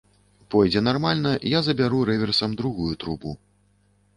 Пойдзе 0.53 0.81
нармальна, 0.87 1.33
я 1.51 1.59
забяру 1.67 1.99
рэверсам 2.11 2.57
другую 2.63 2.91
трубу. 3.05 3.37